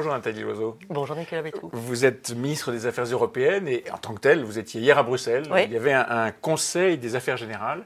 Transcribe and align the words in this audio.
Bonjour 0.00 0.14
Nathalie 0.14 0.40
Loiseau. 0.40 0.78
Bonjour 0.88 1.14
Nicolas 1.14 1.42
Bétou. 1.42 1.68
Vous 1.74 2.06
êtes 2.06 2.34
ministre 2.34 2.72
des 2.72 2.86
Affaires 2.86 3.04
européennes 3.04 3.68
et 3.68 3.84
en 3.92 3.98
tant 3.98 4.14
que 4.14 4.20
tel, 4.20 4.42
vous 4.42 4.58
étiez 4.58 4.80
hier 4.80 4.96
à 4.96 5.02
Bruxelles. 5.02 5.44
Il 5.66 5.70
y 5.70 5.76
avait 5.76 5.92
un, 5.92 6.32
conseil 6.32 6.96
des 6.96 7.16
affaires 7.16 7.36
générales. 7.36 7.84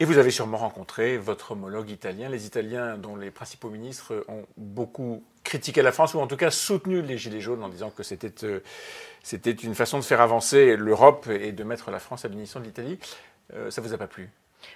Et 0.00 0.04
vous 0.04 0.18
avez 0.18 0.32
sûrement 0.32 0.56
rencontré 0.56 1.16
votre 1.16 1.52
homologue 1.52 1.90
italien, 1.90 2.28
les 2.28 2.46
Italiens 2.46 2.98
dont 2.98 3.14
les 3.14 3.30
principaux 3.30 3.70
ministres 3.70 4.24
ont 4.26 4.46
beaucoup 4.56 5.22
critiqué 5.44 5.80
la 5.80 5.92
France, 5.92 6.14
ou 6.14 6.18
en 6.18 6.26
tout 6.26 6.36
cas 6.36 6.50
soutenu 6.50 7.02
les 7.02 7.16
Gilets 7.16 7.40
jaunes 7.40 7.62
en 7.62 7.68
disant 7.68 7.90
que 7.90 8.02
c'était 8.02 8.44
euh, 8.44 8.58
c'était 9.22 9.52
une 9.52 9.76
façon 9.76 10.00
de 10.00 10.04
faire 10.04 10.20
avancer 10.20 10.74
l'Europe 10.74 11.28
et 11.28 11.52
de 11.52 11.62
mettre 11.62 11.92
la 11.92 12.00
France 12.00 12.24
à 12.24 12.28
l'unisson 12.28 12.58
de 12.58 12.64
l'Italie. 12.64 12.98
Euh, 13.54 13.70
ça 13.70 13.80
vous 13.80 13.94
a 13.94 13.96
pas 13.96 14.08
plu? 14.08 14.28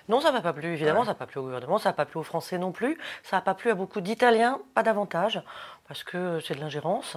Non, 0.08 0.20
ça 0.20 0.28
ne 0.28 0.34
m'a 0.34 0.40
pas 0.40 0.52
plu, 0.52 0.72
évidemment, 0.72 1.02
ça 1.04 1.10
n'a 1.10 1.14
pas 1.14 1.26
plu 1.26 1.40
au 1.40 1.42
gouvernement, 1.42 1.78
ça 1.78 1.90
n'a 1.90 1.92
pas 1.94 2.04
plu 2.04 2.18
aux 2.18 2.24
Français 2.24 2.58
non 2.58 2.72
plus, 2.72 2.98
ça 3.22 3.36
n'a 3.36 3.42
pas 3.42 3.54
plu 3.54 3.70
à 3.70 3.74
beaucoup 3.74 4.00
d'Italiens, 4.00 4.60
pas 4.74 4.82
davantage, 4.82 5.42
parce 5.88 6.04
que 6.04 6.40
c'est 6.40 6.54
de 6.54 6.60
l'ingérence. 6.60 7.16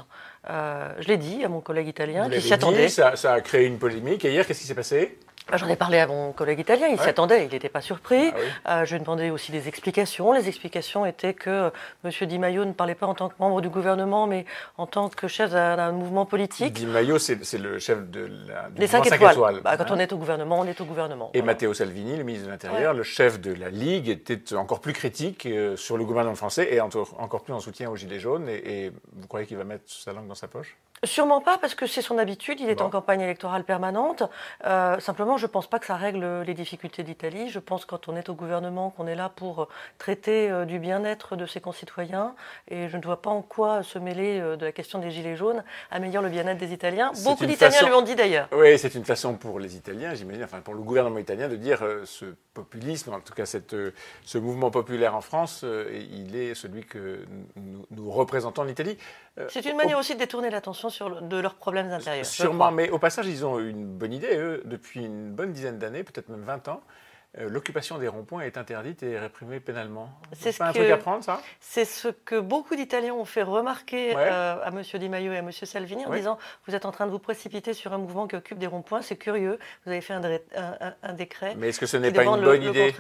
Euh, 0.50 0.94
je 1.00 1.08
l'ai 1.08 1.18
dit 1.18 1.44
à 1.44 1.50
mon 1.50 1.62
collègue 1.62 1.88
italien 1.88 2.30
qui 2.30 2.42
s'y 2.42 2.54
attendait. 2.54 2.90
Ça, 2.90 3.16
ça, 3.16 3.34
a 3.34 3.42
créé 3.42 3.66
une 3.66 3.78
polémique. 3.78 4.26
Et 4.26 4.32
hier, 4.32 4.46
qu'est-ce 4.46 4.62
qui 4.62 4.68
s'est 4.68 4.76
passé? 4.76 5.18
J'en 5.54 5.68
ai 5.68 5.76
parlé 5.76 6.00
à 6.00 6.08
mon 6.08 6.32
collègue 6.32 6.60
italien, 6.60 6.88
il 6.88 7.00
s'y 7.00 7.10
attendait, 7.10 7.46
il 7.46 7.52
n'était 7.52 7.70
pas 7.70 7.82
surpris. 7.82 8.32
Ah 8.66 8.82
euh, 8.82 8.86
je 8.86 8.92
lui 8.92 8.98
ai 8.98 9.00
demandé 9.04 9.30
aussi 9.30 9.52
des 9.52 9.68
explications. 9.68 10.32
Les 10.34 10.48
explications 10.48 11.06
étaient 11.06 11.34
que 11.34 11.50
euh, 11.50 11.70
M. 12.04 12.28
Di 12.28 12.40
Maio 12.40 12.66
ne 12.66 12.74
parlait 12.74 12.96
pas 12.96 13.06
en 13.06 13.14
tant 13.14 13.30
que 13.30 13.36
membre 13.40 13.62
du 13.62 13.70
gouvernement, 13.70 14.28
mais 14.28 14.46
en 14.78 14.88
tant 14.88 15.10
que 15.10 15.28
chef 15.28 15.52
d'un 15.52 15.92
mouvement 15.92 16.26
politique. 16.26 16.74
Di 16.74 16.86
Maio, 16.86 17.20
c'est 17.20 17.58
le 17.58 17.80
chef 17.80 18.10
de 18.10 18.30
la, 18.48 18.70
du 18.70 18.80
des 18.80 18.88
5 18.88 19.06
étoiles. 19.06 19.62
Bah, 19.62 19.78
quand 19.78 19.84
hein. 19.84 19.88
on 19.92 20.00
est 20.00 20.12
au 20.14 20.18
gouvernement, 20.18 20.60
on 20.60 20.66
est 20.66 20.80
au 20.82 20.86
gouvernement. 20.86 21.30
Et 21.34 21.42
Matteo 21.42 21.74
Salvini, 21.74 22.18
le 22.18 22.24
ministre 22.24 22.48
de 22.48 22.52
l'Intérieur, 22.52 22.94
le 22.94 23.04
chef 23.04 23.40
de 23.40 23.54
la 23.54 23.70
Ligue, 23.70 24.10
était 24.10 24.56
encore 24.56 24.80
plus 24.80 24.94
critique 24.94 25.46
euh, 25.46 25.76
sur 25.76 25.98
le 25.98 26.06
gouvernement 26.06 26.36
français 26.36 26.70
et 26.72 26.82
encore 26.82 27.44
plus 27.44 27.54
en 27.54 27.60
soutien 27.60 27.90
aux 27.90 27.96
Gilets 27.96 28.20
jaunes. 28.20 28.50
Et, 28.50 28.92
vous 29.14 29.28
croyez 29.28 29.46
qu'il 29.46 29.58
va 29.58 29.64
mettre 29.64 29.84
sa 29.88 30.14
langue 30.14 30.28
dans 30.28 30.36
sa 30.36 30.48
poche? 30.48 30.76
Sûrement 31.04 31.42
pas, 31.42 31.58
parce 31.58 31.76
que 31.76 31.86
c'est 31.86 32.02
son 32.02 32.18
habitude, 32.18 32.60
il 32.60 32.70
est 32.70 32.82
en 32.82 32.90
campagne 32.90 33.22
électorale 33.22 33.64
permanente. 33.64 34.24
simplement, 35.00 35.35
je 35.38 35.46
ne 35.46 35.52
pense 35.52 35.68
pas 35.68 35.80
que 35.80 35.86
ça 35.86 35.96
règle 35.96 36.42
les 36.42 36.54
difficultés 36.54 37.04
d'Italie. 37.04 37.50
Je 37.50 37.60
pense 37.60 37.86
quand 37.86 38.08
on 38.08 38.16
est 38.16 38.30
au 38.30 38.34
gouvernement 38.34 38.90
qu'on 38.90 39.08
est 39.08 39.16
là 39.16 39.30
pour 39.30 39.68
traiter 39.98 40.50
euh, 40.50 40.66
du 40.66 40.80
bien-être 40.80 41.36
de 41.36 41.46
ses 41.46 41.62
concitoyens. 41.62 42.36
Et 42.68 42.90
je 42.90 42.98
ne 42.98 43.02
vois 43.04 43.22
pas 43.22 43.30
en 43.30 43.42
quoi 43.42 43.84
se 43.84 44.00
mêler 44.00 44.40
euh, 44.40 44.56
de 44.56 44.66
la 44.66 44.72
question 44.72 45.00
des 45.00 45.12
Gilets 45.12 45.36
jaunes 45.36 45.64
améliore 45.92 46.24
le 46.24 46.30
bien-être 46.30 46.58
des 46.58 46.74
Italiens. 46.74 47.12
Beaucoup 47.24 47.46
d'Italiens 47.46 47.88
lui 47.88 47.94
ont 47.94 48.02
dit 48.02 48.16
d'ailleurs. 48.16 48.48
Oui, 48.52 48.78
c'est 48.78 48.96
une 48.96 49.06
façon 49.06 49.36
pour 49.36 49.60
les 49.60 49.76
Italiens, 49.76 50.14
j'imagine, 50.14 50.44
enfin 50.44 50.62
pour 50.62 50.74
le 50.74 50.82
gouvernement 50.82 51.20
italien 51.20 51.48
de 51.48 51.56
dire 51.56 51.84
euh, 51.84 52.04
ce 52.06 52.26
populisme, 52.54 53.14
en 53.14 53.20
tout 53.20 53.34
cas 53.34 53.46
cette, 53.46 53.76
ce 54.24 54.38
mouvement 54.38 54.72
populaire 54.72 55.16
en 55.16 55.22
France, 55.22 55.66
il 55.66 56.38
est 56.38 56.56
celui 56.56 56.86
que 56.86 57.26
nous, 57.58 58.10
représentons 58.10 58.62
en 58.62 58.68
Italie. 58.68 58.98
C'est 59.50 59.66
une 59.66 59.76
manière 59.76 59.98
aussi 59.98 60.14
de 60.14 60.20
détourner 60.20 60.50
l'attention 60.50 60.90
sur 60.90 61.22
de 61.22 61.38
leurs 61.38 61.56
problèmes 61.56 61.92
intérieurs. 61.92 62.26
Sûrement, 62.26 62.72
mais 62.72 62.90
au 62.90 62.98
passage, 62.98 63.28
ils 63.28 63.46
ont 63.46 63.60
une 63.60 63.86
bonne 63.86 64.14
idée, 64.14 64.38
eux, 64.38 64.62
depuis 64.64 65.04
une 65.04 65.25
bonne 65.32 65.54
dizaine 65.54 65.80
d'années, 65.80 66.04
peut-être 66.04 66.30
même 66.30 66.44
20 66.44 66.68
ans, 66.68 66.82
euh, 67.38 67.50
l'occupation 67.50 67.98
des 67.98 68.08
ronds-points 68.08 68.42
est 68.42 68.58
interdite 68.58 69.04
et 69.04 69.20
réprimée 69.20 69.60
pénalement. 69.60 70.10
C'est 70.34 70.58
pas 70.58 70.68
un 70.68 70.74
truc 70.74 70.90
à 70.90 70.98
prendre, 70.98 71.24
ça? 71.24 71.42
C'est 71.60 71.84
ce 71.84 72.08
que 72.08 72.40
beaucoup 72.40 72.76
d'Italiens 72.76 73.14
ont 73.14 73.26
fait 73.26 73.44
remarquer 73.44 74.16
euh, 74.16 74.64
à 74.64 74.70
M. 74.70 74.82
Di 74.82 75.10
Maio 75.10 75.34
et 75.34 75.38
à 75.38 75.40
M. 75.40 75.52
Salvini 75.52 76.06
en 76.06 76.14
disant 76.14 76.38
Vous 76.66 76.76
êtes 76.76 76.86
en 76.86 76.92
train 76.92 77.08
de 77.08 77.12
vous 77.12 77.20
précipiter 77.20 77.74
sur 77.74 77.92
un 77.92 77.98
mouvement 77.98 78.28
qui 78.28 78.38
occupe 78.38 78.58
des 78.58 78.68
ronds-points, 78.68 79.02
c'est 79.02 79.18
curieux, 79.18 79.60
vous 79.86 79.92
avez 79.92 80.02
fait 80.02 80.14
un, 80.14 81.14
décret. 81.14 81.56
Mais 81.58 81.70
est-ce 81.70 81.80
que 81.80 81.86
ce 81.86 81.98
n'est 81.98 82.12
pas 82.12 82.24
une 82.24 82.42
bonne 82.42 82.64
idée? 82.64 82.94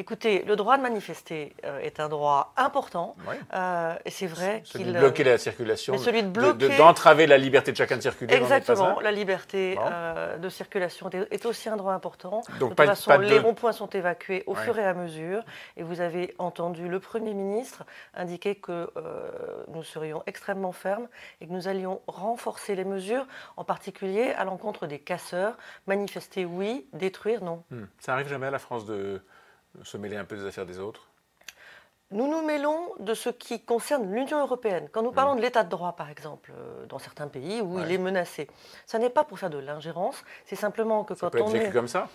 Écoutez, 0.00 0.44
le 0.44 0.54
droit 0.54 0.76
de 0.76 0.82
manifester 0.82 1.56
euh, 1.64 1.80
est 1.80 1.98
un 1.98 2.08
droit 2.08 2.52
important. 2.56 3.16
Euh, 3.52 3.96
et 4.04 4.10
c'est 4.10 4.28
vrai 4.28 4.62
qu'il. 4.64 4.82
Celui 4.82 4.92
de 4.92 4.98
bloquer 4.98 5.24
la 5.24 5.38
circulation. 5.38 5.92
Mais 5.92 5.98
celui 5.98 6.22
de 6.22 6.28
bloquer. 6.28 6.76
D'entraver 6.76 7.26
la 7.26 7.36
liberté 7.36 7.72
de 7.72 7.76
chacun 7.76 7.96
de 7.96 8.02
circuler. 8.02 8.32
Exactement. 8.32 9.00
la 9.00 9.10
liberté 9.10 9.76
euh, 9.76 10.38
de 10.38 10.48
circulation 10.48 11.10
est 11.10 11.46
aussi 11.46 11.68
un 11.68 11.76
droit 11.76 11.94
important. 11.94 12.42
Donc, 12.60 12.70
de 12.70 12.74
toute 12.76 12.86
façon, 12.86 13.18
les 13.18 13.40
ronds-points 13.40 13.72
sont 13.72 13.90
évacués 13.90 14.44
au 14.46 14.54
fur 14.54 14.78
et 14.78 14.84
à 14.84 14.94
mesure. 14.94 15.42
Et 15.76 15.82
vous 15.82 16.00
avez 16.00 16.32
entendu 16.38 16.88
le 16.88 17.00
Premier 17.00 17.34
ministre 17.34 17.82
indiquer 18.14 18.54
que 18.54 18.92
nous 19.66 19.82
serions 19.82 20.22
extrêmement 20.26 20.72
fermes 20.72 21.08
et 21.40 21.48
que 21.48 21.52
nous 21.52 21.66
allions 21.66 22.00
renforcer 22.06 22.76
les 22.76 22.84
mesures, 22.84 23.26
en 23.56 23.64
particulier 23.64 24.30
à 24.30 24.44
l'encontre 24.44 24.86
des 24.86 25.00
casseurs. 25.00 25.56
Manifester, 25.88 26.44
oui. 26.44 26.86
Détruire, 26.92 27.42
non. 27.42 27.64
Hmm. 27.72 27.86
Ça 27.98 28.12
arrive 28.12 28.28
jamais 28.28 28.46
à 28.46 28.50
la 28.52 28.60
France 28.60 28.86
de 28.86 29.20
se 29.84 29.96
mêler 29.96 30.16
un 30.16 30.24
peu 30.24 30.36
des 30.36 30.46
affaires 30.46 30.66
des 30.66 30.78
autres 30.78 31.08
nous 32.10 32.26
nous 32.26 32.42
mêlons 32.42 32.94
de 33.00 33.12
ce 33.12 33.28
qui 33.28 33.60
concerne 33.60 34.10
l'Union 34.14 34.40
européenne. 34.40 34.88
Quand 34.92 35.02
nous 35.02 35.12
parlons 35.12 35.34
mmh. 35.34 35.38
de 35.38 35.42
l'état 35.42 35.62
de 35.62 35.68
droit, 35.68 35.92
par 35.92 36.08
exemple, 36.08 36.52
euh, 36.56 36.86
dans 36.86 36.98
certains 36.98 37.28
pays 37.28 37.60
où 37.60 37.78
il 37.80 37.92
est 37.92 37.98
menacé, 37.98 38.48
ça 38.86 38.98
n'est 38.98 39.10
pas 39.10 39.24
pour 39.24 39.38
faire 39.38 39.50
de 39.50 39.58
l'ingérence, 39.58 40.24
c'est 40.46 40.56
simplement 40.56 41.04
que 41.04 41.14
ça 41.14 41.26
quand 41.26 41.32
peut 41.32 41.42
on 41.42 41.48
être 41.48 41.60
vécu 41.60 41.72
comme 41.72 41.88
ça 41.88 42.08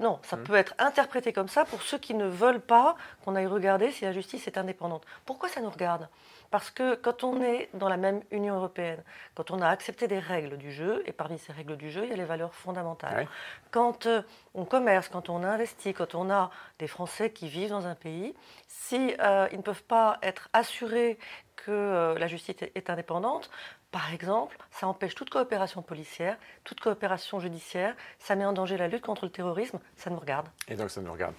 non, 0.00 0.20
ça 0.22 0.36
mmh. 0.36 0.44
peut 0.44 0.54
être 0.54 0.74
interprété 0.78 1.32
comme 1.32 1.48
ça 1.48 1.64
pour 1.64 1.82
ceux 1.82 1.98
qui 1.98 2.14
ne 2.14 2.26
veulent 2.26 2.60
pas 2.60 2.94
qu'on 3.24 3.34
aille 3.34 3.48
regarder 3.48 3.90
si 3.90 4.04
la 4.04 4.12
justice 4.12 4.46
est 4.46 4.56
indépendante. 4.56 5.02
Pourquoi 5.26 5.48
ça 5.48 5.60
nous 5.60 5.70
regarde? 5.70 6.08
Parce 6.50 6.70
que 6.70 6.94
quand 6.94 7.24
on 7.24 7.42
est 7.42 7.68
dans 7.74 7.88
la 7.88 7.96
même 7.96 8.22
Union 8.30 8.56
européenne, 8.56 9.02
quand 9.34 9.50
on 9.50 9.60
a 9.60 9.68
accepté 9.68 10.08
des 10.08 10.18
règles 10.18 10.56
du 10.56 10.72
jeu, 10.72 11.02
et 11.06 11.12
parmi 11.12 11.38
ces 11.38 11.52
règles 11.52 11.76
du 11.76 11.90
jeu, 11.90 12.04
il 12.04 12.10
y 12.10 12.12
a 12.12 12.16
les 12.16 12.24
valeurs 12.24 12.54
fondamentales. 12.54 13.28
Quand 13.70 14.06
euh, 14.06 14.22
on 14.54 14.64
commerce, 14.64 15.08
quand 15.08 15.28
on 15.28 15.42
investit, 15.42 15.92
quand 15.92 16.14
on 16.14 16.30
a 16.30 16.50
des 16.78 16.86
Français 16.86 17.30
qui 17.30 17.48
vivent 17.48 17.70
dans 17.70 17.86
un 17.86 17.94
pays, 17.94 18.34
si 18.66 19.14
euh, 19.20 19.48
ils 19.52 19.58
ne 19.58 19.62
peuvent 19.62 19.84
pas 19.84 20.18
être 20.22 20.48
assurés 20.52 21.18
que 21.56 21.70
euh, 21.70 22.18
la 22.18 22.28
justice 22.28 22.56
est 22.74 22.90
indépendante, 22.90 23.50
par 23.90 24.12
exemple, 24.12 24.58
ça 24.70 24.86
empêche 24.86 25.14
toute 25.14 25.30
coopération 25.30 25.80
policière, 25.80 26.36
toute 26.62 26.78
coopération 26.78 27.40
judiciaire, 27.40 27.94
ça 28.18 28.36
met 28.36 28.44
en 28.44 28.52
danger 28.52 28.76
la 28.76 28.86
lutte 28.86 29.02
contre 29.02 29.24
le 29.24 29.30
terrorisme, 29.30 29.78
ça 29.96 30.10
nous 30.10 30.18
regarde. 30.18 30.46
Et 30.68 30.76
donc 30.76 30.90
ça 30.90 31.00
nous 31.00 31.10
regarde. 31.10 31.34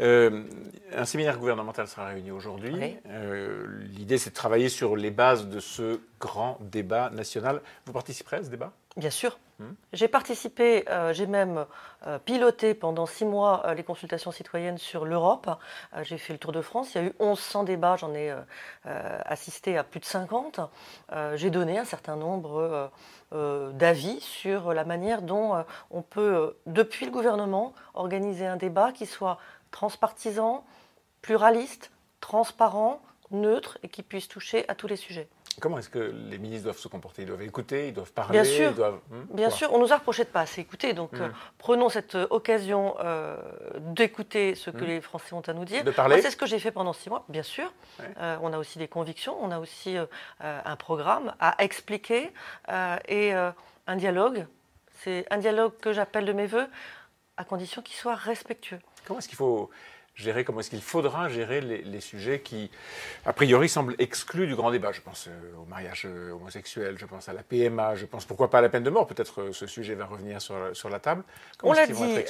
Euh, 0.00 0.44
un 0.92 1.04
séminaire 1.04 1.38
gouvernemental 1.38 1.86
sera 1.86 2.06
réuni 2.06 2.32
aujourd'hui. 2.32 2.96
Euh, 3.08 3.66
l'idée, 3.82 4.18
c'est 4.18 4.30
de 4.30 4.34
travailler 4.34 4.51
sur 4.68 4.96
les 4.96 5.10
bases 5.10 5.48
de 5.48 5.60
ce 5.60 6.00
grand 6.20 6.58
débat 6.60 7.10
national. 7.10 7.62
Vous 7.86 7.92
participerez 7.92 8.36
à 8.36 8.44
ce 8.44 8.50
débat? 8.50 8.72
Bien 8.96 9.10
sûr. 9.10 9.38
Hmm. 9.58 9.72
J'ai 9.92 10.08
participé, 10.08 10.84
euh, 10.90 11.14
j'ai 11.14 11.26
même 11.26 11.64
euh, 12.06 12.18
piloté 12.18 12.74
pendant 12.74 13.06
six 13.06 13.24
mois 13.24 13.62
euh, 13.64 13.74
les 13.74 13.82
consultations 13.82 14.30
citoyennes 14.30 14.76
sur 14.76 15.06
l'Europe. 15.06 15.48
j'ai 16.02 16.18
fait 16.18 16.34
le 16.34 16.38
tour 16.38 16.52
de 16.52 16.60
France. 16.60 16.94
Il 16.94 16.98
y 16.98 17.04
a 17.04 17.08
eu 17.08 17.14
1100 17.20 17.64
débats, 17.64 17.96
j'en 17.96 18.14
ai 18.14 18.34
assisté 18.84 19.78
à 19.78 19.84
plus 19.84 20.00
de 20.00 20.04
50. 20.04 20.60
j'ai 21.34 21.50
donné 21.50 21.78
un 21.78 21.84
certain 21.84 22.16
nombre 22.16 22.90
d'avis 23.30 24.20
sur 24.20 24.74
la 24.74 24.84
manière 24.84 25.22
dont 25.22 25.64
on 25.90 26.02
peut, 26.02 26.56
depuis 26.66 27.06
le 27.06 27.12
gouvernement, 27.12 27.74
organiser 27.94 28.46
un 28.46 28.56
débat 28.56 28.92
qui 28.92 29.06
soit 29.06 29.38
transpartisan, 29.70 30.64
pluraliste, 31.22 31.90
transparent, 32.20 33.00
neutre 33.32 33.78
et 33.82 33.88
qui 33.88 34.02
puisse 34.02 34.28
toucher 34.28 34.64
à 34.68 34.74
tous 34.74 34.86
les 34.86 34.96
sujets. 34.96 35.28
Comment 35.60 35.78
est-ce 35.78 35.90
que 35.90 35.98
les 35.98 36.38
ministres 36.38 36.64
doivent 36.64 36.78
se 36.78 36.88
comporter? 36.88 37.22
Ils 37.22 37.28
doivent 37.28 37.42
écouter, 37.42 37.88
ils 37.88 37.94
doivent 37.94 38.12
parler 38.12 38.40
Bien 38.40 38.44
sûr, 38.44 38.72
doivent... 38.72 39.00
Hmm, 39.10 39.34
bien 39.34 39.50
sûr. 39.50 39.72
on 39.72 39.78
nous 39.78 39.92
a 39.92 39.96
reproché 39.96 40.24
de 40.24 40.28
pas 40.28 40.40
assez 40.40 40.60
écouter, 40.62 40.94
donc 40.94 41.12
hmm. 41.12 41.22
euh, 41.22 41.28
prenons 41.58 41.88
cette 41.88 42.14
euh, 42.14 42.26
occasion 42.30 42.94
euh, 43.00 43.36
d'écouter 43.78 44.54
ce 44.54 44.70
que 44.70 44.84
hmm. 44.84 44.88
les 44.88 45.00
Français 45.00 45.34
ont 45.34 45.42
à 45.42 45.52
nous 45.52 45.64
dire. 45.64 45.84
De 45.84 45.90
parler 45.90 46.22
C'est 46.22 46.30
ce 46.30 46.36
que 46.36 46.46
j'ai 46.46 46.58
fait 46.58 46.72
pendant 46.72 46.92
six 46.92 47.10
mois, 47.10 47.24
bien 47.28 47.42
sûr. 47.42 47.72
on 48.18 48.52
a 48.52 48.58
aussi 48.58 48.78
des 48.78 48.88
convictions, 48.88 49.36
on 49.42 49.50
a 49.50 49.58
aussi 49.58 49.96
un 50.40 50.76
programme 50.76 51.34
à 51.38 51.62
expliquer 51.62 52.30
et 53.08 53.32
un 53.32 53.96
dialogue. 53.96 54.46
C'est 55.00 55.26
un 55.30 55.38
dialogue 55.38 55.72
que 55.80 55.92
j'appelle 55.92 56.24
de 56.24 56.32
mes 56.32 56.46
voeux, 56.46 56.66
à 57.36 57.44
condition 57.44 57.82
qu'il 57.82 57.96
soit 57.96 58.14
respectueux. 58.14 58.78
Comment 59.06 59.18
est-ce 59.18 59.28
qu'il 59.28 59.36
faut 59.38 59.70
gérer, 60.14 60.44
comment 60.44 60.60
est-ce 60.60 60.70
qu'il 60.70 60.82
faudra 60.82 61.28
gérer 61.28 61.60
les, 61.60 62.00
sujets 62.00 62.40
qui, 62.40 62.70
a 63.24 63.32
priori, 63.32 63.68
semblent 63.68 63.94
exclus 63.98 64.46
du 64.46 64.54
grand 64.54 64.70
débat. 64.70 64.92
Je 64.92 65.00
pense 65.00 65.28
euh, 65.28 65.62
au 65.62 65.64
mariage 65.64 66.02
euh, 66.04 66.32
homosexuel, 66.32 66.96
je 66.98 67.06
pense 67.06 67.28
à 67.28 67.32
la 67.32 67.42
PMA, 67.42 67.94
je 67.94 68.06
pense 68.06 68.24
pourquoi 68.24 68.50
pas 68.50 68.58
à 68.58 68.60
la 68.60 68.68
peine 68.68 68.82
de 68.82 68.90
mort. 68.90 69.06
Peut-être 69.06 69.40
euh, 69.40 69.52
ce 69.52 69.66
sujet 69.66 69.94
va 69.94 70.06
revenir 70.06 70.40
sur, 70.40 70.56
sur 70.74 70.88
la 70.88 70.98
table. 70.98 71.24
On 71.62 71.72
l'a 71.72 71.86
dit, 71.86 72.24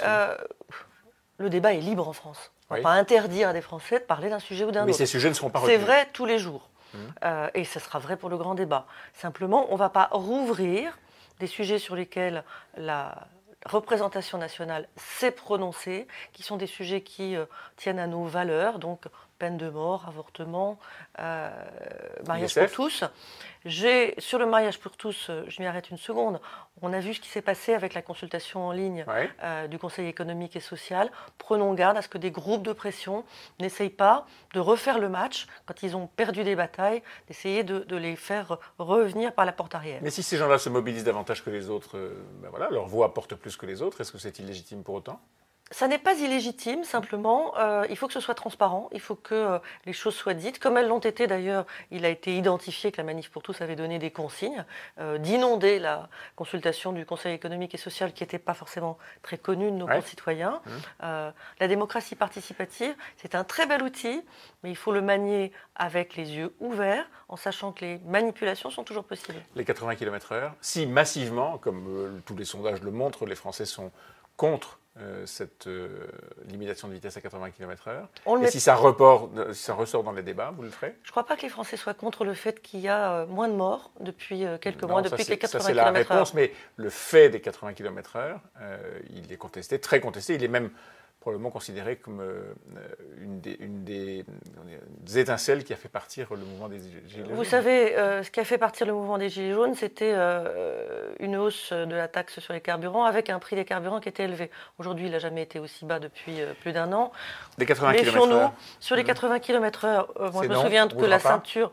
le 1.38 1.50
débat 1.50 1.74
est 1.74 1.80
libre 1.80 2.06
en 2.08 2.12
France. 2.12 2.52
On 2.70 2.74
ne 2.74 2.80
va 2.80 2.82
pas 2.90 2.94
interdire 2.94 3.48
à 3.48 3.52
des 3.52 3.62
Français 3.62 3.98
de 3.98 4.04
parler 4.04 4.30
d'un 4.30 4.38
sujet 4.38 4.64
ou 4.64 4.70
d'un 4.70 4.80
autre. 4.80 4.86
Mais 4.86 4.92
ces 4.92 5.06
sujets 5.06 5.28
ne 5.28 5.34
seront 5.34 5.50
pas 5.50 5.62
C'est 5.66 5.76
vrai 5.76 6.08
tous 6.12 6.26
les 6.26 6.38
jours. 6.38 6.68
Hum. 6.94 7.48
et 7.54 7.64
ce 7.64 7.80
sera 7.80 7.98
vrai 7.98 8.18
pour 8.18 8.28
le 8.28 8.36
grand 8.36 8.54
débat. 8.54 8.86
Simplement, 9.14 9.66
on 9.70 9.74
ne 9.74 9.78
va 9.78 9.88
pas 9.88 10.10
rouvrir 10.12 10.98
des 11.40 11.46
sujets 11.46 11.78
sur 11.78 11.96
lesquels 11.96 12.44
la 12.76 13.28
représentation 13.64 14.38
nationale 14.38 14.88
s'est 14.96 15.30
prononcée, 15.30 16.06
qui 16.32 16.42
sont 16.42 16.56
des 16.56 16.66
sujets 16.66 17.02
qui 17.02 17.36
euh, 17.36 17.46
tiennent 17.76 17.98
à 17.98 18.06
nos 18.06 18.24
valeurs, 18.24 18.78
donc 18.78 19.06
peine 19.42 19.56
de 19.56 19.70
mort, 19.70 20.04
avortement, 20.06 20.78
mariage 21.18 22.54
pour 22.54 22.70
tous. 22.70 23.02
Sur 24.18 24.38
le 24.38 24.46
mariage 24.46 24.78
pour 24.78 24.96
tous, 24.96 25.32
je 25.48 25.60
m'y 25.60 25.66
arrête 25.66 25.90
une 25.90 25.96
seconde. 25.96 26.40
On 26.80 26.92
a 26.92 27.00
vu 27.00 27.12
ce 27.12 27.20
qui 27.20 27.28
s'est 27.28 27.42
passé 27.42 27.74
avec 27.74 27.92
la 27.94 28.02
consultation 28.02 28.68
en 28.68 28.70
ligne 28.70 29.04
du 29.68 29.80
Conseil 29.80 30.06
économique 30.06 30.54
et 30.54 30.60
social. 30.60 31.10
Prenons 31.38 31.74
garde 31.74 31.96
à 31.96 32.02
ce 32.02 32.08
que 32.08 32.18
des 32.18 32.30
groupes 32.30 32.62
de 32.62 32.72
pression 32.72 33.24
n'essayent 33.58 33.90
pas 33.90 34.26
de 34.54 34.60
refaire 34.60 35.00
le 35.00 35.08
match 35.08 35.48
quand 35.66 35.82
ils 35.82 35.96
ont 35.96 36.06
perdu 36.06 36.44
des 36.44 36.54
batailles, 36.54 37.02
d'essayer 37.26 37.64
de, 37.64 37.96
les 37.96 38.14
faire 38.14 38.58
revenir 38.78 39.34
par 39.34 39.44
la 39.44 39.52
porte 39.52 39.74
arrière. 39.74 39.98
Mais 40.02 40.10
si 40.10 40.22
ces 40.22 40.36
gens-là 40.36 40.58
se 40.58 40.68
mobilisent 40.68 41.02
davantage 41.02 41.42
que 41.44 41.50
les 41.50 41.68
autres, 41.68 41.98
ben 42.40 42.48
voilà, 42.48 42.70
leur 42.70 42.86
voix 42.86 43.12
porte 43.12 43.34
plus 43.34 43.56
que 43.56 43.66
les 43.66 43.82
autres, 43.82 44.00
est-ce 44.02 44.12
que 44.12 44.18
c'est 44.18 44.38
illégitime 44.38 44.84
pour 44.84 44.94
autant? 44.94 45.20
Ça 45.72 45.88
n'est 45.88 45.98
pas 45.98 46.14
illégitime, 46.14 46.84
simplement, 46.84 47.54
euh, 47.58 47.86
il 47.88 47.96
faut 47.96 48.06
que 48.06 48.12
ce 48.12 48.20
soit 48.20 48.34
transparent, 48.34 48.90
il 48.92 49.00
faut 49.00 49.14
que 49.14 49.34
euh, 49.34 49.58
les 49.86 49.94
choses 49.94 50.14
soient 50.14 50.34
dites. 50.34 50.58
Comme 50.58 50.76
elles 50.76 50.86
l'ont 50.86 50.98
été 50.98 51.26
d'ailleurs, 51.26 51.66
il 51.90 52.04
a 52.04 52.10
été 52.10 52.36
identifié 52.36 52.92
que 52.92 52.98
la 52.98 53.04
Manif 53.04 53.30
pour 53.30 53.42
tous 53.42 53.60
avait 53.62 53.74
donné 53.74 53.98
des 53.98 54.10
consignes 54.10 54.64
euh, 55.00 55.16
d'inonder 55.16 55.78
la 55.78 56.10
consultation 56.36 56.92
du 56.92 57.06
Conseil 57.06 57.34
économique 57.34 57.74
et 57.74 57.78
social 57.78 58.12
qui 58.12 58.22
n'était 58.22 58.38
pas 58.38 58.52
forcément 58.52 58.98
très 59.22 59.38
connue 59.38 59.70
de 59.70 59.76
nos 59.76 59.86
concitoyens. 59.86 60.60
Mmh. 60.66 61.06
la 61.60 61.68
démocratie 61.68 62.14
participative, 62.14 62.94
c'est 63.16 63.34
un 63.34 63.44
très 63.44 63.66
bel 63.66 63.82
outil, 63.82 64.22
mais 64.62 64.70
il 64.70 64.76
faut 64.76 64.92
le 64.92 65.00
manier 65.00 65.52
avec 65.74 66.16
les 66.16 66.32
yeux 66.32 66.54
ouverts, 66.60 67.06
en 67.28 67.36
sachant 67.36 67.72
que 67.72 67.84
les 67.84 67.98
manipulations 68.04 68.68
sont 68.68 68.84
toujours 68.84 69.04
possibles. 69.04 69.38
Les 69.54 69.64
80 69.64 69.96
km/h, 69.96 70.52
si 70.60 70.86
massivement, 70.86 71.56
comme 71.58 72.20
tous 72.26 72.36
les 72.36 72.44
sondages 72.44 72.82
le 72.82 72.90
montrent, 72.90 73.24
les 73.24 73.34
Français 73.34 73.64
sont 73.64 73.90
contre 74.36 74.78
euh, 75.00 75.24
cette 75.24 75.68
euh, 75.68 76.06
limitation 76.48 76.86
de 76.86 76.92
vitesse 76.92 77.16
à 77.16 77.22
80 77.22 77.52
km/h 77.52 78.44
Et 78.44 78.50
si 78.50 78.60
ça, 78.60 78.74
report, 78.74 79.30
euh, 79.38 79.54
si 79.54 79.62
ça 79.62 79.72
ressort 79.72 80.02
dans 80.02 80.12
les 80.12 80.22
débats, 80.22 80.52
vous 80.54 80.62
le 80.62 80.68
ferez? 80.68 80.94
Je 81.02 81.08
ne 81.08 81.12
crois 81.12 81.24
pas 81.24 81.34
que 81.34 81.40
les 81.40 81.48
Français 81.48 81.78
soient 81.78 81.94
contre 81.94 82.26
le 82.26 82.34
fait 82.34 82.60
qu'il 82.60 82.80
y 82.80 82.88
a 82.88 83.24
moins 83.24 83.48
de 83.48 83.54
morts 83.54 83.90
depuis 84.00 84.44
quelques 84.60 84.82
mois, 84.82 85.00
depuis 85.00 85.24
les 85.24 85.38
80 85.38 85.60
km/h. 85.60 85.66
C'est 85.66 85.74
la 85.74 85.90
réponse, 85.92 86.34
mais 86.34 86.52
le 86.76 86.90
fait 86.90 87.30
des 87.30 87.40
80 87.40 87.72
km/h, 87.72 88.38
il 89.08 89.32
est 89.32 89.36
contesté, 89.38 89.78
très 89.80 89.98
contesté. 89.98 90.34
Il 90.34 90.44
est 90.44 90.48
même 90.48 90.70
probablement 91.22 91.50
considéré 91.50 91.96
comme 91.96 92.20
euh, 92.20 92.52
une, 93.20 93.40
des, 93.84 94.24
étincelles 95.16 95.62
qui 95.62 95.72
a 95.72 95.76
fait 95.76 95.88
partir 95.88 96.26
le 96.32 96.44
mouvement 96.44 96.68
des 96.68 96.78
Gilets 96.80 97.26
jaunes. 97.26 97.36
Vous 97.36 97.44
savez, 97.44 97.96
euh, 97.96 98.24
ce 98.24 98.30
qui 98.30 98.40
a 98.40 98.44
fait 98.44 98.58
partir 98.58 98.86
le 98.88 98.92
mouvement 98.92 99.18
des 99.18 99.28
Gilets 99.28 99.52
jaunes, 99.52 99.74
c'était 99.74 100.12
euh, 100.12 101.14
une 101.20 101.36
hausse 101.36 101.72
de 101.72 101.94
la 101.94 102.08
taxe 102.08 102.40
sur 102.40 102.52
les 102.52 102.60
carburants 102.60 103.04
avec 103.04 103.30
un 103.30 103.38
prix 103.38 103.54
des 103.54 103.64
carburants 103.64 104.00
qui 104.00 104.08
était 104.08 104.24
élevé. 104.24 104.50
Aujourd'hui, 104.78 105.06
il 105.06 105.12
n'a 105.12 105.20
jamais 105.20 105.42
été 105.42 105.60
aussi 105.60 105.84
bas 105.84 106.00
depuis 106.00 106.40
plus 106.60 106.72
d'un 106.72 106.92
an. 106.92 107.12
Des 107.56 107.66
80 107.66 107.94
km/h 107.94 108.50
Sur 108.80 108.96
les 108.96 109.04
80 109.04 109.38
km/h, 109.38 110.32
moi 110.32 110.42
je 110.42 110.48
me 110.48 110.56
souviens 110.56 110.88
que 110.88 111.04
la 111.04 111.20
ceinture. 111.20 111.72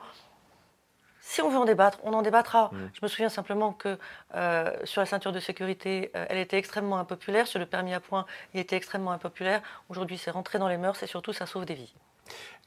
Si 1.30 1.44
on 1.44 1.50
veut 1.50 1.60
en 1.60 1.66
débattre, 1.66 2.00
on 2.02 2.14
en 2.14 2.24
débattra. 2.24 2.72
Mm. 2.74 2.90
Je 2.92 3.00
me 3.04 3.08
souviens 3.08 3.30
simplement 3.30 3.72
que 3.72 4.00
euh, 4.34 4.76
sur 4.84 5.00
la 5.00 5.06
ceinture 5.06 5.32
de 5.32 5.40
sécurité, 5.40 6.10
euh, 6.16 6.26
elle 6.28 6.40
était 6.40 6.58
extrêmement 6.58 6.98
impopulaire. 6.98 7.46
Sur 7.46 7.60
le 7.60 7.68
permis 7.68 7.94
à 7.94 8.00
points, 8.00 8.26
il 8.56 8.60
était 8.60 8.76
extrêmement 8.76 9.12
impopulaire. 9.12 9.62
Aujourd'hui, 9.90 10.18
c'est 10.18 10.32
rentré 10.32 10.58
dans 10.58 10.68
les 10.68 10.78
mœurs 10.78 11.04
et 11.04 11.06
surtout, 11.06 11.32
ça 11.32 11.46
sauve 11.46 11.66
des 11.66 11.76
vies. 11.76 11.94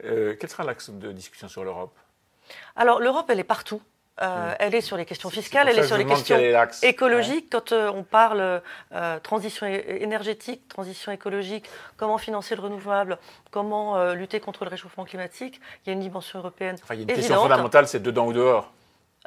Euh, 0.05 0.37
quel 0.39 0.49
sera 0.49 0.63
l'axe 0.63 0.91
de 0.91 1.11
discussion 1.11 1.49
sur 1.49 1.65
l'Europe? 1.65 1.93
Alors, 2.77 3.01
l'Europe, 3.01 3.27
elle 3.31 3.41
est 3.41 3.45
partout. 3.45 3.83
Euh, 4.23 4.55
elle 4.59 4.75
est 4.75 4.81
sur 4.81 4.97
les 4.97 5.05
questions 5.05 5.31
fiscales, 5.31 5.69
elle 5.69 5.79
est 5.79 5.87
sur 5.87 5.99
les 5.99 6.07
questions 6.07 6.39
écologiques. 6.83 7.49
Quand 7.51 7.73
euh, 7.73 7.91
on 7.93 8.05
parle 8.05 8.63
euh, 8.93 9.19
transition 9.21 9.67
énergétique, 9.67 10.69
transition 10.69 11.11
écologique, 11.13 11.69
comment 11.97 12.19
financer 12.19 12.55
le 12.55 12.63
renouvelable, 12.63 13.19
comment 13.51 14.13
lutter 14.13 14.41
contre 14.41 14.65
le 14.65 14.71
réchauffement 14.71 15.05
climatique, 15.05 15.61
il 15.85 15.89
y 15.89 15.91
a 15.91 15.95
une 15.95 16.01
dimension 16.01 16.39
européenne. 16.39 16.77
Enfin, 16.83 16.95
il 16.95 16.99
y 16.99 17.01
a 17.01 17.03
une 17.03 17.15
question 17.15 17.37
fondamentale, 17.37 17.89
c'est 17.89 18.03
dedans 18.03 18.27
ou 18.27 18.33
dehors. 18.33 18.73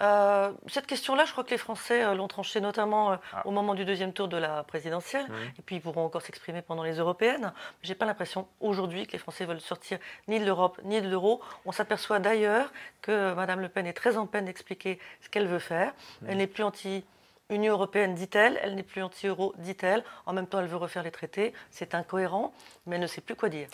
Euh, 0.02 0.52
cette 0.68 0.88
question-là, 0.88 1.26
je 1.26 1.32
crois 1.32 1.44
que 1.44 1.52
les 1.52 1.58
Français 1.58 2.04
euh, 2.04 2.16
l'ont 2.16 2.28
tranchée 2.28 2.60
notamment 2.60 3.14
euh, 3.14 3.16
ah. 3.34 3.48
au 3.48 3.52
moment 3.52 3.76
du 3.76 3.86
deuxième 3.86 4.14
tour 4.14 4.28
de 4.28 4.38
la 4.38 4.64
présidentielle, 4.64 5.26
et 5.58 5.62
puis 5.62 5.78
ils 5.78 5.82
pourront 5.82 6.06
encore 6.06 6.22
s'exprimer 6.22 6.62
pendant 6.62 6.84
les 6.84 6.96
européennes. 6.96 7.54
Je 7.82 7.90
n'ai 7.90 7.96
pas 7.96 8.06
l'impression 8.06 8.48
aujourd'hui 8.60 9.08
que 9.08 9.14
les 9.14 9.18
Français 9.18 9.46
veulent 9.46 9.62
sortir 9.62 10.00
ni 10.28 10.40
de 10.40 10.46
l'Europe 10.46 10.80
ni 10.84 11.02
de 11.02 11.08
l'euro. 11.08 11.42
On 11.66 11.72
s'aperçoit 11.72 12.20
d'ailleurs 12.20 12.72
que 13.02 13.34
Mme 13.34 13.62
Le 13.62 13.70
Pen 13.70 13.86
est 13.88 13.94
très 13.94 14.18
en 14.18 14.26
peine 14.26 14.46
d'expliquer 14.46 15.00
ce 15.22 15.30
qu'elle 15.30 15.48
veut 15.48 15.60
faire. 15.60 15.94
Elle 16.28 16.38
n'est 16.38 16.48
plus 16.48 16.64
anti 16.64 17.06
Union 17.50 17.74
européenne, 17.74 18.16
dit-elle, 18.16 18.60
elle, 18.64 18.74
n'est 18.74 18.84
plus 18.84 19.04
anti-euro, 19.04 19.54
dit-elle. 19.60 20.04
En 20.26 20.34
même 20.34 20.48
temps, 20.48 20.60
elle 20.60 20.66
veut 20.66 20.78
refaire 20.78 21.04
les 21.04 21.12
traités. 21.12 21.54
C'est 21.70 21.94
incohérent, 21.94 22.54
mais 22.88 22.96
elle 22.96 23.04
ne 23.04 23.08
sait 23.08 23.22
plus 23.22 23.36
quoi 23.36 23.50
dire. 23.50 23.68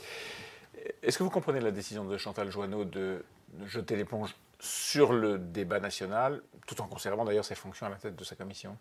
Est-ce 1.02 1.18
que 1.18 1.24
vous 1.24 1.30
comprenez 1.30 1.62
la 1.62 1.72
décision 1.72 2.04
de 2.04 2.18
Chantal 2.18 2.52
Joanneau 2.52 2.84
de 2.84 3.24
jeter 3.66 3.96
l'éponge 3.96 4.36
sur 4.62 5.12
le 5.12 5.38
débat 5.38 5.80
national, 5.80 6.42
tout 6.68 6.80
en 6.81 6.88
conservant 6.88 7.25
d'ailleurs 7.25 7.46
ses 7.46 7.56
fonctions 7.56 7.88
à 7.88 7.90
la 7.90 7.96
tête 7.96 8.16
de 8.16 8.24
sa 8.24 8.36
commission 8.36 8.78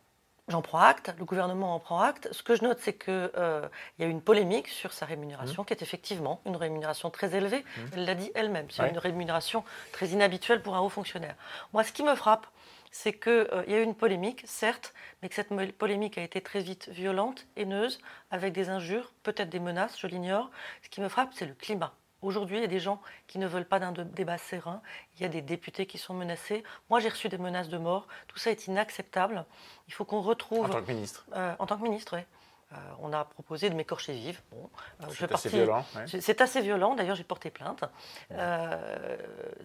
J'en 0.48 0.62
prends 0.62 0.80
acte, 0.80 1.14
le 1.16 1.24
gouvernement 1.24 1.74
en 1.76 1.78
prend 1.78 2.00
acte. 2.00 2.28
Ce 2.32 2.42
que 2.42 2.56
je 2.56 2.64
note, 2.64 2.78
c'est 2.80 2.94
qu'il 2.94 3.30
euh, 3.36 3.68
y 4.00 4.02
a 4.02 4.06
eu 4.06 4.10
une 4.10 4.20
polémique 4.20 4.66
sur 4.66 4.92
sa 4.92 5.06
rémunération, 5.06 5.62
mmh. 5.62 5.66
qui 5.66 5.72
est 5.74 5.82
effectivement 5.82 6.40
une 6.44 6.56
rémunération 6.56 7.08
très 7.10 7.36
élevée. 7.36 7.60
Mmh. 7.60 7.80
Elle 7.92 8.04
l'a 8.04 8.14
dit 8.16 8.32
elle-même, 8.34 8.66
c'est 8.68 8.88
une 8.88 8.98
rémunération 8.98 9.64
très 9.92 10.08
inhabituelle 10.08 10.60
pour 10.60 10.74
un 10.74 10.80
haut 10.80 10.88
fonctionnaire. 10.88 11.36
Moi, 11.72 11.84
ce 11.84 11.92
qui 11.92 12.02
me 12.02 12.16
frappe, 12.16 12.48
c'est 12.90 13.12
qu'il 13.12 13.30
euh, 13.30 13.62
y 13.68 13.74
a 13.74 13.78
eu 13.78 13.84
une 13.84 13.94
polémique, 13.94 14.42
certes, 14.44 14.92
mais 15.22 15.28
que 15.28 15.36
cette 15.36 15.50
polémique 15.78 16.18
a 16.18 16.22
été 16.22 16.40
très 16.40 16.60
vite 16.60 16.88
violente, 16.88 17.46
haineuse, 17.56 18.00
avec 18.32 18.52
des 18.52 18.70
injures, 18.70 19.12
peut-être 19.22 19.50
des 19.50 19.60
menaces, 19.60 20.00
je 20.00 20.08
l'ignore. 20.08 20.50
Ce 20.82 20.88
qui 20.88 21.00
me 21.00 21.08
frappe, 21.08 21.30
c'est 21.32 21.46
le 21.46 21.54
climat. 21.54 21.94
Aujourd'hui, 22.22 22.58
il 22.58 22.60
y 22.60 22.64
a 22.64 22.68
des 22.68 22.80
gens 22.80 23.00
qui 23.26 23.38
ne 23.38 23.46
veulent 23.46 23.64
pas 23.64 23.78
d'un 23.78 23.92
débat 23.92 24.38
serein. 24.38 24.82
Il 25.16 25.22
y 25.22 25.24
a 25.24 25.28
des 25.28 25.42
députés 25.42 25.86
qui 25.86 25.98
sont 25.98 26.14
menacés. 26.14 26.62
Moi, 26.90 27.00
j'ai 27.00 27.08
reçu 27.08 27.28
des 27.28 27.38
menaces 27.38 27.68
de 27.68 27.78
mort. 27.78 28.06
Tout 28.28 28.38
ça 28.38 28.50
est 28.50 28.66
inacceptable. 28.66 29.44
Il 29.88 29.94
faut 29.94 30.04
qu'on 30.04 30.20
retrouve. 30.20 30.66
En 30.66 30.68
tant 30.68 30.82
que 30.82 30.92
ministre 30.92 31.26
euh, 31.34 31.54
En 31.58 31.66
tant 31.66 31.78
que 31.78 31.82
ministre, 31.82 32.16
oui. 32.16 32.22
Euh, 32.72 32.76
on 33.00 33.12
a 33.12 33.24
proposé 33.24 33.68
de 33.68 33.74
m'écorcher 33.74 34.12
vive. 34.12 34.40
Bon, 34.52 34.70
euh, 35.02 35.06
c'est 35.10 35.32
assez 35.32 35.48
violent. 35.48 35.84
C'est 36.06 36.40
assez 36.40 36.60
violent. 36.60 36.94
D'ailleurs, 36.94 37.16
j'ai 37.16 37.24
porté 37.24 37.50
plainte. 37.50 37.84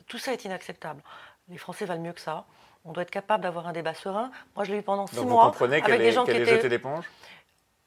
tout 0.07 0.17
ça 0.17 0.33
est 0.33 0.45
inacceptable. 0.45 1.03
Les 1.49 1.57
Français 1.57 1.85
valent 1.85 2.01
mieux 2.01 2.13
que 2.13 2.21
ça. 2.21 2.45
On 2.83 2.93
doit 2.93 3.03
être 3.03 3.11
capable 3.11 3.43
d'avoir 3.43 3.67
un 3.67 3.73
débat 3.73 3.93
serein. 3.93 4.31
Moi, 4.55 4.63
je 4.63 4.71
l'ai 4.71 4.79
eu 4.79 4.83
pendant 4.83 5.07
six 5.07 5.19
mois. 5.19 5.45
Vous 5.45 5.51
comprenez 5.51 5.81
avec 5.81 5.99
des 5.99 6.11
gens 6.11 6.23
qui 6.23 6.31
étaient... 6.31 6.45
jeté 6.45 6.69
l'éponge? 6.69 7.05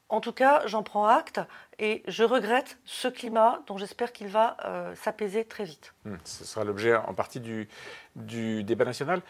En 0.09 0.21
tout 0.21 0.33
cas, 0.33 0.63
j'en 0.65 0.83
prends 0.83 1.07
acte 1.07 1.39
et 1.77 2.03
je 2.07 2.23
regrette 2.23 2.77
ce 2.83 3.07
climat 3.07 3.59
dont 3.67 3.77
j'espère 3.77 4.11
qu'il 4.11 4.27
va 4.27 4.57
euh, 4.65 4.93
s'apaiser 4.95 5.45
très 5.45 5.63
vite. 5.63 5.93
Hmm, 6.03 6.15
ce 6.23 6.45
sera 6.45 6.65
l'objet 6.65 6.95
en 6.95 7.13
partie 7.13 7.39
du, 7.39 7.67
débat 8.63 8.85
national. 8.85 9.21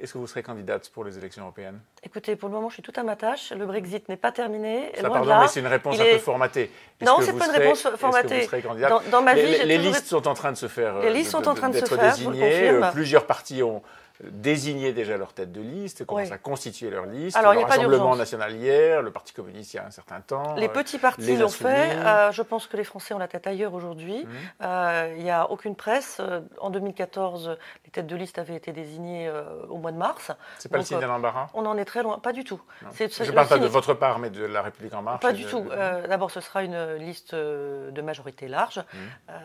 Est-ce 0.00 0.14
que 0.14 0.18
vous 0.18 0.26
serez 0.26 0.42
candidate 0.42 0.90
pour 0.90 1.04
les 1.04 1.16
élections 1.16 1.44
européennes? 1.44 1.80
Écoutez, 2.02 2.34
pour 2.34 2.48
le 2.48 2.54
moment, 2.56 2.68
je 2.68 2.74
suis 2.74 2.82
tout 2.82 2.92
à 2.96 3.04
ma 3.04 3.14
tâche. 3.14 3.52
Le 3.52 3.64
Brexit 3.66 4.08
n'est 4.08 4.16
pas 4.16 4.32
terminé. 4.32 4.90
Ça, 5.00 5.08
pardon, 5.08 5.38
mais 5.40 5.46
c'est 5.46 5.60
une 5.60 5.68
réponse 5.68 5.98
un 6.00 6.04
peu 6.04 6.18
formatée. 6.18 6.72
Non, 7.02 7.18
c'est 7.22 7.32
pas 7.32 7.46
une 7.46 7.62
réponse 7.62 7.88
formatée. 7.96 8.46
Serez 8.46 8.62
dans, 9.10 9.22
ma 9.22 9.34
vie, 9.34 9.64
les, 9.64 9.78
listes 9.78 10.06
sont 10.06 10.26
en 10.26 10.34
train 10.34 10.50
de 10.50 10.56
se 10.56 10.66
faire. 10.66 10.98
Les 10.98 11.12
listes 11.12 11.30
sont 11.30 11.46
en 11.46 11.54
train 11.54 11.68
de 11.68 11.78
se 11.78 11.84
faire. 11.84 12.14
Désignées. 12.14 12.70
Euh, 12.70 12.90
plusieurs 12.90 13.26
partis 13.26 13.62
ont 13.62 13.80
désigner 14.22 14.92
déjà 14.92 15.16
leur 15.16 15.32
tête 15.32 15.52
de 15.52 15.60
liste, 15.60 16.04
commencent 16.04 16.32
à 16.32 16.38
constituer 16.38 16.90
leur 16.90 17.06
liste. 17.06 17.36
Alors, 17.36 17.54
le 17.54 17.60
Rassemblement 17.60 18.16
national 18.16 18.54
hier, 18.54 19.02
le 19.02 19.10
Parti 19.10 19.32
communiste 19.32 19.74
il 19.74 19.76
y 19.76 19.80
a 19.80 19.86
un 19.86 19.90
certain 19.90 20.20
temps. 20.20 20.54
Les 20.54 20.68
petits 20.68 20.98
partis 20.98 21.36
l'ont 21.36 21.48
fait. 21.48 21.96
Euh, 21.96 22.32
je 22.32 22.42
pense 22.42 22.66
que 22.66 22.76
les 22.76 22.84
Français 22.84 23.14
ont 23.14 23.18
la 23.18 23.28
tête 23.28 23.46
ailleurs 23.46 23.74
aujourd'hui. 23.74 24.24
Mhm. 24.24 24.30
Euh, 24.62 25.14
il 25.16 25.24
n'y 25.24 25.30
a 25.30 25.50
aucune 25.50 25.76
presse. 25.76 26.18
Euh, 26.20 26.40
en 26.60 26.70
2014, 26.70 27.56
les 27.84 27.90
têtes 27.90 28.06
de 28.06 28.16
liste 28.16 28.38
avaient 28.38 28.56
été 28.56 28.72
désignées 28.72 29.30
au 29.68 29.76
mois 29.76 29.92
de 29.92 29.98
mars. 29.98 30.32
C'est 30.58 30.70
pas 30.70 30.78
le 30.78 30.84
signe 30.84 31.00
d'un 31.00 31.10
embarras 31.10 31.48
On 31.54 31.66
en 31.66 31.76
est 31.76 31.84
très 31.84 32.02
loin. 32.02 32.18
Pas 32.18 32.32
du 32.32 32.44
tout. 32.44 32.60
je 32.98 33.04
ne 33.04 33.30
parle 33.32 33.48
pas 33.48 33.58
de 33.58 33.66
votre 33.66 33.94
part, 33.94 34.18
mais 34.18 34.30
de 34.30 34.44
la 34.44 34.62
République 34.62 34.94
en 34.94 35.02
marche. 35.02 35.20
Pas 35.20 35.32
du 35.32 35.44
tout. 35.44 35.64
D'abord, 36.08 36.30
ce 36.30 36.40
sera 36.40 36.62
une 36.62 36.94
liste 36.94 37.34
de 37.34 38.02
majorité 38.02 38.48
large. 38.48 38.78
Mhm. 38.78 39.38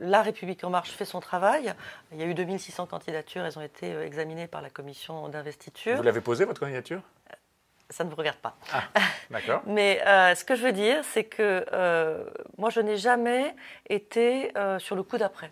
la 0.00 0.22
République 0.22 0.64
en 0.64 0.70
marche 0.70 0.90
fait 0.90 1.04
son 1.04 1.20
travail. 1.20 1.74
Il 2.12 2.18
y 2.18 2.22
a 2.22 2.26
eu 2.26 2.34
2600 2.34 2.86
candidatures. 2.86 3.44
Elles 3.44 3.58
ont 3.58 3.62
été 3.62 3.92
euh, 3.97 3.97
examiné 4.02 4.46
par 4.46 4.62
la 4.62 4.70
commission 4.70 5.28
d'investiture. 5.28 5.96
Vous 5.96 6.02
l'avez 6.02 6.20
posé, 6.20 6.44
votre 6.44 6.60
candidature? 6.60 7.00
Euh, 7.30 7.34
ça 7.90 8.04
ne 8.04 8.10
vous 8.10 8.16
regarde 8.16 8.38
pas. 8.38 8.56
Ah, 8.72 8.82
d'accord. 9.30 9.62
Mais 9.66 10.02
euh, 10.06 10.34
ce 10.34 10.44
que 10.44 10.54
je 10.54 10.62
veux 10.62 10.72
dire, 10.72 11.02
c'est 11.04 11.24
que 11.24 11.64
moi, 12.58 12.70
je 12.70 12.80
n'ai 12.80 12.96
jamais 12.96 13.54
été 13.88 14.52
sur 14.78 14.96
le 14.96 15.02
coup 15.02 15.18
d'après. 15.18 15.50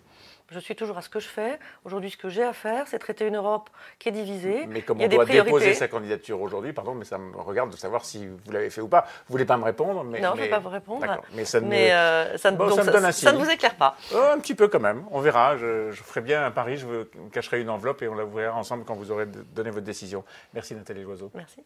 Je 0.50 0.61
suis 0.61 0.76
toujours 0.76 0.97
à 0.97 1.03
ce 1.03 1.09
que 1.09 1.19
je 1.19 1.26
fais. 1.26 1.59
Aujourd'hui, 1.85 2.11
ce 2.11 2.17
que 2.17 2.29
j'ai 2.29 2.45
à 2.45 2.53
faire, 2.53 2.87
c'est 2.87 2.99
traiter 2.99 3.26
une 3.26 3.37
Europe 3.37 3.69
qui 3.99 4.09
est 4.09 4.12
divisée. 4.12 4.67
Mais 4.69 4.83
comme 4.83 5.00
on 5.00 5.09
doit 5.09 5.25
déposer 5.25 5.75
sa 5.75 5.88
candidature 5.88 6.41
aujourd'hui, 6.41 6.73
pardon, 6.73 6.95
mais 6.95 7.05
ça 7.05 7.19
me 7.19 7.37
regarde 7.37 7.71
de 7.71 7.76
savoir 7.76 8.05
si 8.05 8.26
vous 8.26 8.53
l'avez 8.53 8.71
fait 8.71 8.81
ou 8.81 8.88
pas. 8.88 9.07
Vous 9.26 9.33
voulez 9.33 9.45
pas 9.45 9.57
me 9.57 9.65
répondre 9.65 10.05
mais, 10.05 10.21
Non, 10.21 10.33
je 10.35 10.41
ne 10.41 10.43
vais 10.45 10.50
pas 10.50 10.59
vous 10.61 10.69
répondre. 10.69 11.05
Mais 11.35 11.45
ça, 11.45 11.59
euh, 11.59 12.37
ça, 12.38 12.50
me, 12.53 12.71
ça, 12.71 12.85
donne 12.85 13.05
un 13.05 13.12
ça 13.12 13.33
ne 13.33 13.38
vous 13.38 13.50
éclaire 13.50 13.75
pas. 13.75 13.97
Oh, 14.15 14.19
un 14.33 14.38
petit 14.38 14.55
peu 14.55 14.69
quand 14.69 14.81
même. 14.81 15.05
On 15.11 15.21
verra. 15.21 15.57
Je, 15.57 15.91
ferai 15.93 16.21
bien 16.21 16.47
un 16.47 16.50
pari. 16.50 16.76
Je 16.76 16.87
vous 16.87 17.05
cacherai 17.33 17.61
une 17.61 17.71
enveloppe 17.71 18.03
et 18.03 18.09
on 18.09 18.15
la 18.15 18.25
verra 18.25 18.57
ensemble 18.57 18.85
quand 18.85 18.95
vous 18.95 19.11
aurez 19.11 19.26
donné 19.26 19.71
votre 19.71 19.87
décision. 19.87 20.25
Merci 20.55 20.75
Nathalie 20.75 21.03
Loiseau. 21.03 21.31
Merci. 21.35 21.65